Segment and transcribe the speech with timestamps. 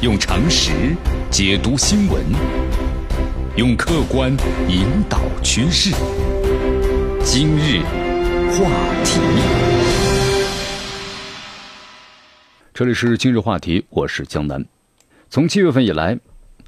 [0.00, 0.94] 用常识
[1.28, 2.24] 解读新闻，
[3.56, 4.30] 用客观
[4.68, 5.90] 引导趋势。
[7.24, 7.80] 今日
[8.52, 8.70] 话
[9.04, 9.18] 题，
[12.72, 14.64] 这里是今日话题，我是江南。
[15.30, 16.16] 从七月份以来，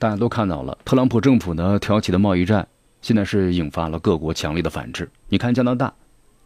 [0.00, 2.66] 大家都看到了特朗普政府呢挑起的贸易战，
[3.02, 5.08] 现在是引发了各国强烈的反制。
[5.28, 5.94] 你看加拿大。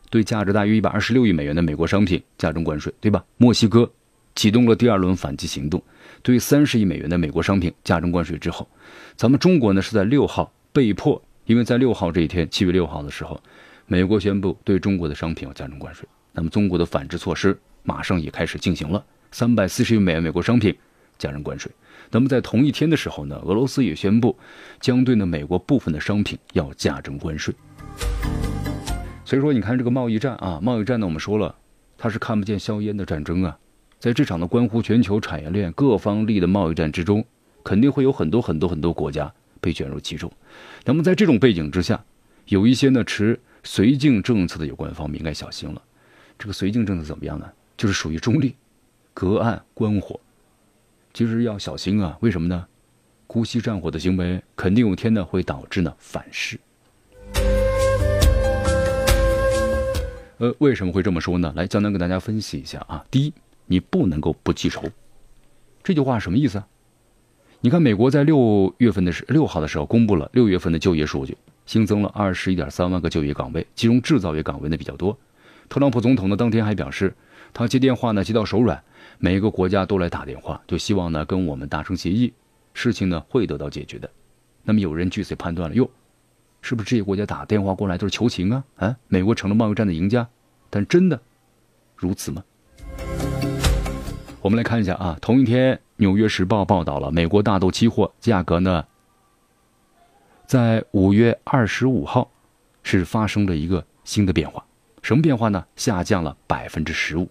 [0.08, 3.24] 对价值大约一百二十六亿美元的美国商品加征关税，对吧？
[3.38, 3.90] 墨西哥
[4.36, 5.82] 启动了第二轮反击行动，
[6.26, 8.68] 对三十亿美元的美国商品加征关税之后，
[9.14, 13.40] 咱们中国呢是在六号被迫，因为在六号这一天，七月六号的时候，
[13.86, 20.76] 美国宣布对中国的商品要加征关税，那么中国的反制措施马上也开始进行了，三百四十亿美元美国商品
[21.16, 21.70] 加征关税。
[22.10, 24.36] 那么在同一天的时候呢，俄罗斯也宣布
[24.80, 27.54] 将对呢美国部分的商品要加征关税。
[29.24, 31.54] 所以说，你看这个贸易战啊，贸易战呢，我们说了，
[31.96, 33.56] 它是看不见硝烟的战争啊。
[33.98, 37.24] 在这场的关乎全球产业链各方利益的贸易战之中，
[37.64, 40.30] 肯定会有很多很多很多国家被卷入其中。
[40.84, 42.04] 那么在这种背景之下，
[42.46, 45.82] 有一些呢持绥靖政策的有关方面应该小心了。
[46.38, 47.50] 这个绥靖政策怎么样呢？
[47.76, 48.54] 就是属于中立，
[49.14, 50.20] 隔岸观火。
[51.14, 52.66] 其实要小心啊，为什么呢？
[53.26, 56.60] 姑息战火的行为，肯定有天呢会导致呢反噬。
[60.38, 61.50] 呃，为什么会这么说呢？
[61.56, 63.02] 来，江南跟大家分析一下啊。
[63.10, 63.32] 第一，
[63.66, 64.82] 你不能够不记仇。
[65.82, 66.62] 这句话什么意思？
[67.60, 75.16] 你看，美国在六月份的时六号的时候公布了六月份的就业数据，新增了二十一点三万个就业岗位，其中制造业岗位呢比较多。
[75.68, 77.14] 特朗普总统呢当天还表示，
[77.52, 78.82] 他接电话呢接到手软，
[79.18, 82.32] 每一个国家都来打电话，就希望呢跟我们达成协议，
[82.74, 84.08] 事情呢会得到解决的。
[84.62, 85.88] 那么有人据此判断了，哟。
[86.62, 88.64] 是不是这些国家打电话过来都是求情啊？
[88.76, 90.28] 啊，美国成了贸易战的赢家，
[90.68, 91.20] 但真的
[91.94, 92.42] 如此吗？
[94.46, 98.84] 我们来看一下啊，同一天，《纽约时报》报道了美国大豆期货价格呢，
[100.46, 102.30] 在五月二十五号
[102.84, 104.64] 是发生了一个新的变化，
[105.02, 105.64] 什么变化呢？
[105.74, 107.28] 下降了 百分之十五。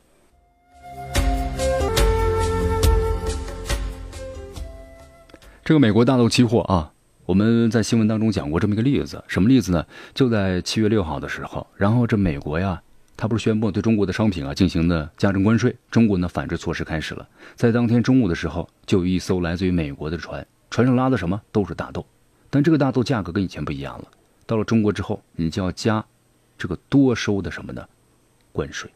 [5.63, 6.91] 这个美国大豆期货啊。
[7.25, 9.83] 我们在新闻当中讲过这么一个例子，什么例子呢？
[10.13, 12.79] 就在七月六号的时候，然后这美国呀，
[13.17, 17.27] 他不是宣布对中国的商品啊进行的加征关税，中国呢反制措施开始了。
[17.55, 22.05] 在当天中午的时候，就有一艘来自于美国的船，船上拉的什么都是大豆，
[22.49, 24.07] 但这个大豆价格跟以前不一样了。
[24.45, 26.03] 到了中国之后，你就要加
[26.57, 27.85] 这个多收的什么呢？
[28.51, 28.89] 关税。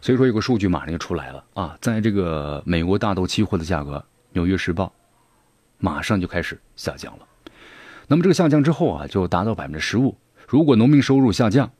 [0.00, 3.98] 所以说有个数据马上就出来了啊，在这个美国大豆期货的价格，
[4.32, 4.86] 《纽约时报》。
[5.80, 7.24] 马上就开始下降了，
[8.08, 10.16] 那么这个下降之后啊，就达到百分之十五。
[10.48, 11.70] 如果农民收入下降，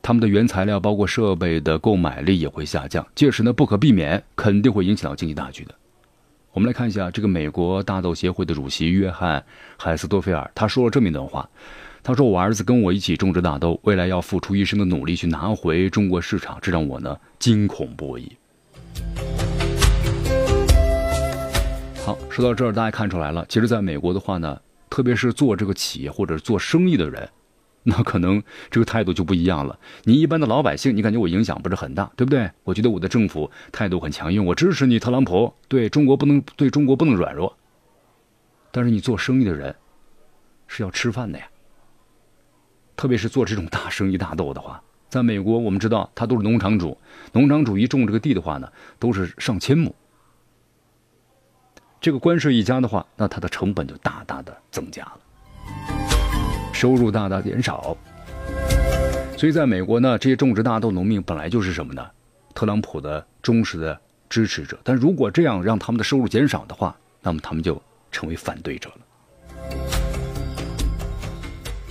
[0.00, 5.74] 他们的原材料包括设备的购买力也会下降，届时呢不可避免，肯定会影响到经济大局的。
[6.52, 9.44] 我们来看一下这个美国大豆协会的主席约翰
[9.76, 11.46] 海斯多菲尔，他说了这么一段话，
[12.02, 18.32] 他说：“我儿子跟我一起种植大豆，未来要付出一生的努力去拿回中国市场，这让我呢惊恐不已。”
[22.06, 23.44] 好，说到这儿，大家看出来了。
[23.50, 27.28] 其实，在美国的话呢，特别是做这个企业或者做生意的人，
[27.82, 29.78] 那可能这个态度就不一样了。
[30.04, 32.50] 你一般的老百姓，你感觉我影响不是很大，对不对？
[32.64, 35.54] 我觉得我的政府态度很强硬，我支持你，特朗普。
[35.66, 37.56] 对中国不能对中国不能软弱。
[38.70, 39.74] 但是你做生意的人
[40.68, 41.46] 是要吃饭的呀。
[42.96, 46.98] 特别是做这种大生意大豆的话，在美国，我们知道他都是农场主，
[47.32, 49.94] 农场主一种这个地的话呢，都是上千亩。
[51.98, 55.20] 这个关税一加的话，那它的成本就大大的增加了，
[56.80, 57.94] 收入大大减少。
[59.36, 62.02] 所以，在美国呢，这些种植大豆农民本来就是什么呢？
[62.54, 64.78] 特朗普的忠实的支持者。
[64.82, 67.78] 但如果这样让他们的收入减少的话，那么他们就
[68.10, 68.96] 成为反对者了。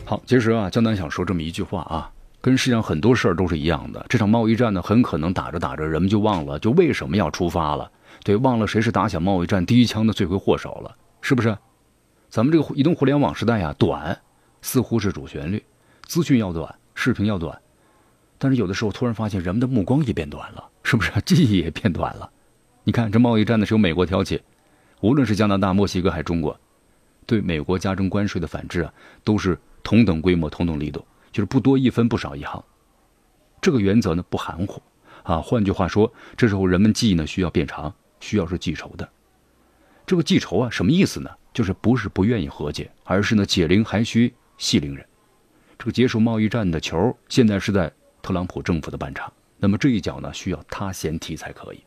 [0.05, 2.11] 好，其实啊，江南想说这么一句话啊，
[2.41, 4.03] 跟世界上很多事儿都是一样的。
[4.09, 7.92] 这场贸易战呢，很可能打着打着，人们就忘了，就为什么要出发了。
[8.24, 11.56] 对，忘了谁是打响贸易战第一枪的罪魁祸首了，是不是？
[12.31, 14.19] 咱们这个移动互联网时代呀，短
[14.61, 15.63] 似乎是主旋律，
[16.03, 17.59] 资讯要短，视频要短，
[18.38, 21.11] 但是有的时候突然发现人们的目光也变短了，是不是？
[21.25, 22.29] 记忆也变短了。
[22.83, 24.41] 你看这贸易战呢是由美国挑起，
[25.01, 26.59] 无论是加拿大、墨西哥还是中国，
[27.25, 32.65] 对美国加征关税的反制啊，都是同等规模、同等力度，就是不多一分，不少一毫。
[33.61, 34.81] 这个原则呢不含糊
[35.23, 35.41] 啊。
[35.41, 37.94] 换句话说，这时候人们记忆呢需要变长。
[38.21, 39.09] 需要是记仇的，
[40.06, 41.29] 这个记仇啊，什么意思呢？
[41.53, 45.06] 就是不是不愿意和解，而是呢解铃还需系铃人，
[45.77, 47.89] 这个结束贸易战的球，现在是在
[48.21, 49.31] 特朗普政府的半场。
[49.57, 51.79] 那么这一脚呢，需要他先踢才可以。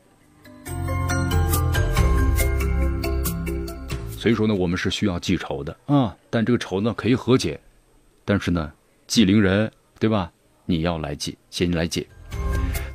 [4.16, 7.60] 所以说呢，我们是需要记仇的啊，但这个仇呢，可以和解。
[8.24, 8.72] 但是呢，
[9.06, 10.32] 记铃人，对吧？
[10.64, 12.06] 你要来记，先来记。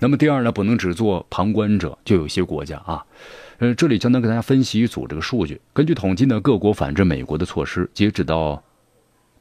[0.01, 3.05] 那么第二呢，不能只做旁观者，就有些国家啊，
[3.59, 5.61] 呃，这里将能给大家分析一组这个数据。
[5.71, 8.63] 根据统计呢，各国反制美国的措施截止到。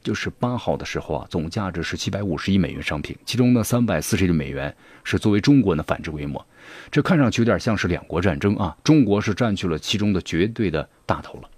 [0.07, 4.73] 就是八号的时候啊，总价值是七百五十亿美元商品，其中呢三百四十亿美元
[5.03, 6.47] 是作为中国的反制规模。
[6.93, 11.51] 这看上去有点像是两国战争啊，中国是占据了其中的绝对的大头了。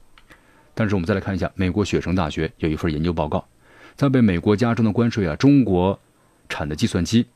[0.72, 3.46] 但是我们再来看一下，美国雪城大学有一份研究报告，
[3.96, 6.00] 在被美国加征的关税啊，中国
[6.48, 7.26] 产的计算机。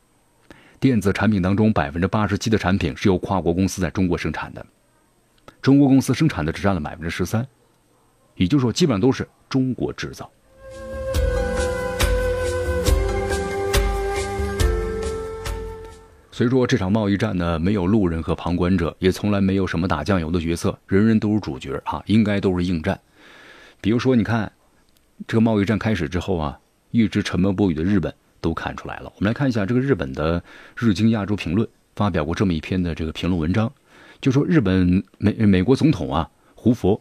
[0.81, 4.65] 电子产品当中，百分之八十七的产品是由跨国公司在中国生产的，
[5.61, 7.47] 中国公司生产的只占了百分之十三，
[8.37, 10.31] 也就是说，基本上都是中国制造。
[16.43, 23.01] 所以说，这场贸易战呢，没有路人和旁观者，也从来没有什么打酱油的角色，人人都是主角啊，应该都是应战。
[23.81, 24.51] 比如说，你看，
[25.29, 26.59] 这个贸易战开始之后啊，
[26.91, 28.13] 一直沉默不语的日本。
[28.41, 29.05] 都看出来了。
[29.15, 30.41] 我们来看一下这个日本的
[30.77, 33.73] 《日经亚洲评论》发表过这么一篇的这个评论文章，
[34.21, 37.01] 就说日本美美国总统啊胡佛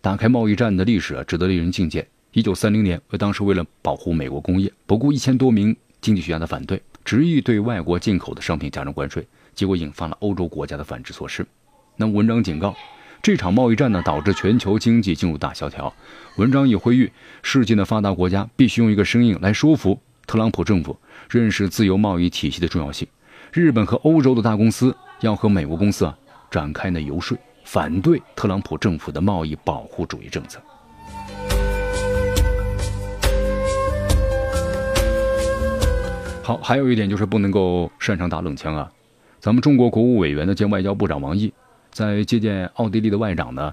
[0.00, 2.04] 打开贸易战的历史啊，值得令人敬戒。
[2.32, 11.46] 一九三零年，当时为了保护美国工业，不顾一千多名经济学家的反对，执意对外国进口的商品加征关税，结果引发了欧洲国家的反制措施。
[11.96, 12.74] 那文章警告，
[13.22, 15.92] 这场贸易战呢，导致全球经济进入大萧条。
[16.36, 17.10] 文章也呼吁
[17.42, 20.00] 世界的发达国家必须用一个声音来说服。
[20.26, 20.96] 特朗普政府
[21.28, 23.08] 认识自由贸易体系的重要性，
[23.52, 26.16] 日本和欧洲的大公司要和美国公司啊
[26.50, 30.60] 展开呢游说，反对特朗普政府的贸易保护主义政策。
[36.42, 38.90] 好，还有一点就是不能够擅长打冷枪啊。
[39.38, 41.52] 咱们中国国务委员呢兼外交部长王毅
[41.90, 43.72] 在接见奥地利的外长呢，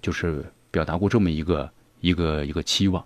[0.00, 1.68] 就是表达过这么一个
[2.00, 3.04] 一个一个期望：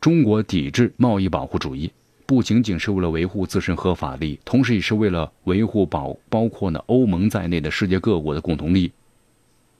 [0.00, 1.90] 中国抵制贸易保护主义。
[2.26, 8.92] 不仅仅是为了维护自身合法利益，同时也是为了维护保包括呢欧盟在内的世界各国的共同利益。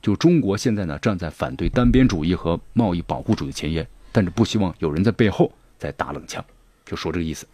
[0.00, 6.44] 就中国现在呢站在反对单边主义和贸易保护主义前沿，但是不希望有人在背后在打冷枪，
[6.84, 7.44] 就说这个意思。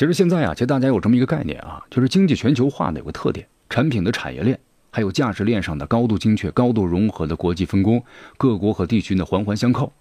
[0.00, 4.58] 其实现在啊，其实大家有这么一个概念啊，就是经济全球化的有个特点，产品的产业链。
[4.90, 8.02] 还有价值链上的高度精确、高度融合的国际分工，
[8.38, 9.92] 各国和地区呢环环相扣。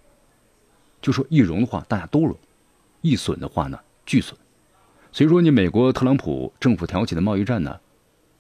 [1.02, 2.34] 就说一融的话，大家都融；
[3.02, 4.40] 一损的话呢，俱损。
[5.12, 7.78] 所以说，你美国特朗普政府挑起的贸易战呢，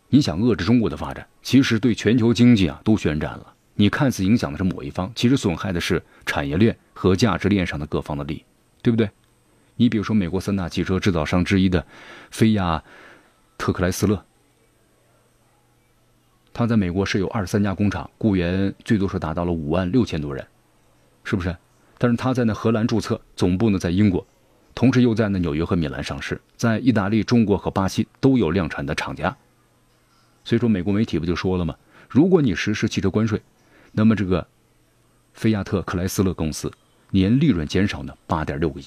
[0.07, 3.53] 你想遏制中国的发展，其实对全球经济啊都宣战了。
[3.75, 8.43] 你看似影响的是某一方，其实损害的是产业链和价值链上的各方的利益，
[8.81, 9.09] 对不对？
[9.79, 11.87] 你比如说，美国三大汽车制造商之一的
[12.31, 12.83] 菲亚
[13.57, 14.25] 特克莱斯勒。
[16.51, 20.45] 他在美国设有二十三家工厂，雇员最多是达到了五万六千多人，
[21.23, 21.55] 是不是？
[21.97, 24.27] 但是他在那荷兰注册，总部呢在英国，
[24.75, 29.37] 同时又在那纽约和米兰上市，在意大利、中国和巴西都有量产的厂家。
[30.43, 31.73] 所以说，美国媒体不就说了吗？
[32.09, 33.41] 如果你实施汽车关税，
[33.93, 34.45] 那么这个
[35.33, 36.69] 菲亚特克莱斯勒公司
[37.11, 38.85] 年利润减少呢八点六个亿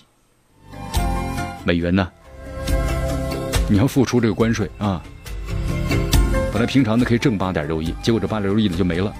[1.64, 2.08] 美元呢？
[3.70, 5.02] 你要付出这个关税啊？
[6.52, 9.12] 本来平常呢可以挣八点六亿，结果这八点六亿呢就没了。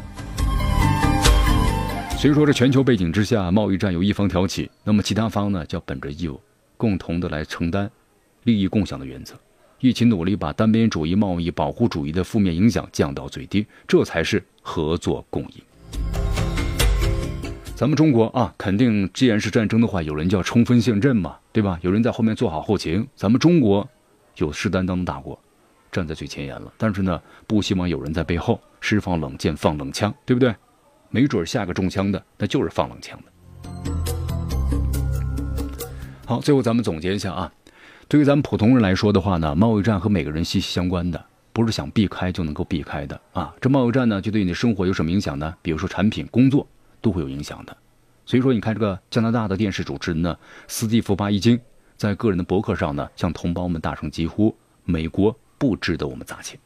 [2.19, 6.40] 所以说，这全球背景之下，贸易战由一方挑起，那么其他方呢，就要本着义务，
[6.76, 7.90] 共同的来承担，
[8.45, 9.35] 利益共享的原则，
[9.81, 16.22] 一起努力把单边主义、贸易保护主义的负面影响降到最低，这才是合作共赢。
[17.83, 21.77] 咱们中国啊，肯定既然是战争的话，有人就要冲锋陷阵嘛，对吧？
[21.83, 23.89] 有人在后面做好后勤，咱们中国
[24.37, 25.37] 有势担当的大国。
[25.91, 30.55] 站在最前沿了，但是呢，不希望有人在背后释放冷箭、放冷枪，对不对？
[31.11, 33.93] 没准下个中枪的，那就是放冷枪的。
[36.25, 37.53] 好，最后咱们总结一下啊，
[38.07, 41.21] 对于咱们普通人来说的话呢，贸易战和每个人息息相关的，
[41.53, 43.53] 不是想避开就能够避开的啊。
[43.61, 45.53] 这贸易战呢，就对你的生活有什么影响呢？
[45.61, 46.65] 比如说产品、工作
[47.02, 47.76] 都会有影响的。
[48.25, 50.35] 所以说，你看这个加拿大的电视主持人呢，
[50.66, 51.61] 斯蒂夫·巴伊金，
[51.99, 55.37] 在个人的博客上呢，向同胞们大声疾呼：美国。
[55.59, 56.59] 不值得我们砸钱。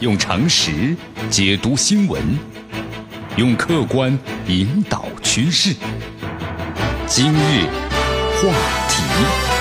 [0.00, 0.94] 用常识
[1.30, 2.22] 解读新闻，
[3.38, 4.18] 用客观
[4.48, 5.74] 引导趋势。
[7.06, 7.64] 今日
[8.36, 8.52] 话
[8.90, 9.51] 题。